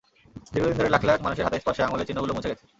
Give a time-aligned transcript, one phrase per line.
[0.53, 2.63] দীর্ঘদিন ধরে লাখ লাখ মানুষের হাতের স্পর্শে আঙুলের চিহ্নগুলো মুছে গেছে।